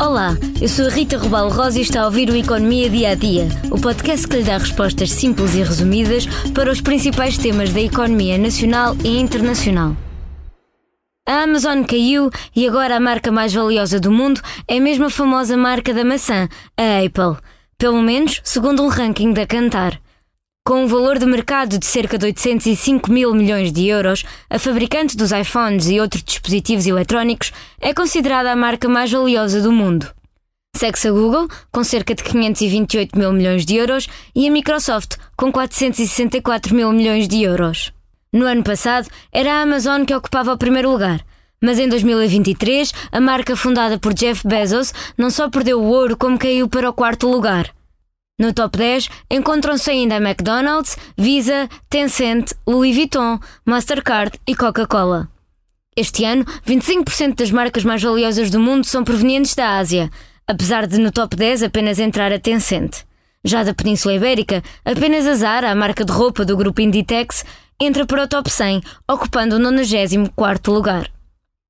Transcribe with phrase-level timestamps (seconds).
[0.00, 3.14] Olá, eu sou a Rita Rubal Rosa e está a ouvir o Economia Dia a
[3.14, 7.82] Dia, o podcast que lhe dá respostas simples e resumidas para os principais temas da
[7.82, 9.94] economia nacional e internacional.
[11.28, 15.92] A Amazon caiu e agora a marca mais valiosa do mundo é a famosa marca
[15.92, 16.48] da maçã,
[16.78, 17.38] a Apple.
[17.76, 20.00] Pelo menos segundo um ranking da Cantar.
[20.70, 25.16] Com um valor de mercado de cerca de 805 mil milhões de euros, a fabricante
[25.16, 30.06] dos iPhones e outros dispositivos eletrónicos é considerada a marca mais valiosa do mundo.
[30.76, 35.50] Segue-se a Google, com cerca de 528 mil milhões de euros, e a Microsoft, com
[35.50, 37.92] 464 mil milhões de euros.
[38.32, 41.20] No ano passado, era a Amazon que ocupava o primeiro lugar.
[41.60, 46.38] Mas em 2023, a marca fundada por Jeff Bezos não só perdeu o ouro, como
[46.38, 47.74] caiu para o quarto lugar.
[48.40, 55.28] No top 10 encontram-se ainda McDonald's, Visa, Tencent, Louis Vuitton, Mastercard e Coca-Cola.
[55.94, 60.10] Este ano, 25% das marcas mais valiosas do mundo são provenientes da Ásia,
[60.46, 63.04] apesar de no top 10 apenas entrar a Tencent.
[63.44, 67.44] Já da Península Ibérica, apenas a Zara, a marca de roupa do grupo Inditex,
[67.78, 71.10] entra para o top 100, ocupando o 94º lugar.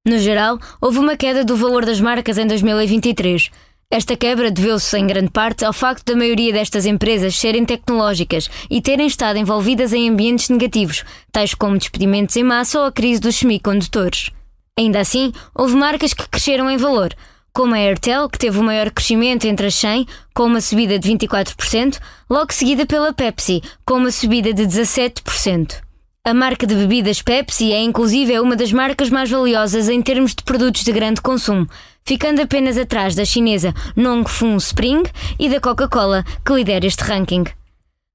[0.06, 3.50] No geral, houve uma queda do valor das marcas em 2023,
[3.92, 8.80] esta quebra deveu-se em grande parte ao facto da maioria destas empresas serem tecnológicas e
[8.80, 13.34] terem estado envolvidas em ambientes negativos, tais como despedimentos em massa ou a crise dos
[13.34, 14.30] semicondutores.
[14.78, 17.12] Ainda assim, houve marcas que cresceram em valor,
[17.52, 21.10] como a Airtel, que teve o maior crescimento entre as 100, com uma subida de
[21.10, 21.98] 24%,
[22.30, 25.89] logo seguida pela Pepsi, com uma subida de 17%.
[26.22, 30.42] A marca de bebidas Pepsi é inclusive uma das marcas mais valiosas em termos de
[30.44, 31.66] produtos de grande consumo,
[32.04, 35.02] ficando apenas atrás da chinesa Nongfun Spring
[35.38, 37.44] e da Coca-Cola, que lidera este ranking.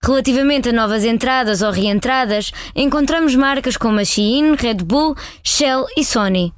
[0.04, 6.06] Relativamente a novas entradas ou reentradas, encontramos marcas como a Shein, Red Bull, Shell e
[6.06, 6.54] Sony.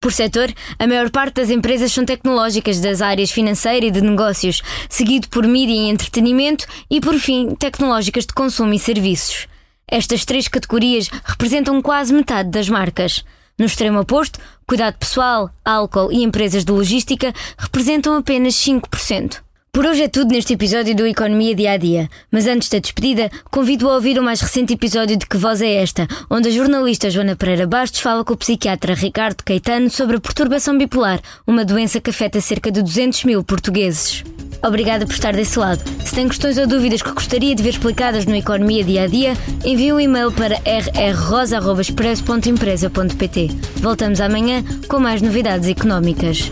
[0.00, 4.62] Por setor, a maior parte das empresas são tecnológicas das áreas financeira e de negócios,
[4.88, 9.49] seguido por mídia e entretenimento e, por fim, tecnológicas de consumo e serviços.
[9.90, 13.24] Estas três categorias representam quase metade das marcas.
[13.58, 19.42] No extremo oposto, cuidado pessoal, álcool e empresas de logística representam apenas 5%.
[19.72, 23.30] Por hoje é tudo neste episódio do Economia Dia a Dia, mas antes da despedida,
[23.52, 27.08] convido a ouvir o mais recente episódio de Que Voz é Esta, onde a jornalista
[27.08, 32.00] Joana Pereira Bastos fala com o psiquiatra Ricardo Caetano sobre a perturbação bipolar, uma doença
[32.00, 34.24] que afeta cerca de 200 mil portugueses.
[34.60, 35.80] Obrigada por estar desse lado.
[36.04, 39.36] Se tem questões ou dúvidas que gostaria de ver explicadas no Economia Dia a Dia,
[39.64, 43.50] envie um e-mail para rrrosa.expresso.empresa.pt.
[43.76, 46.50] Voltamos amanhã com mais novidades económicas.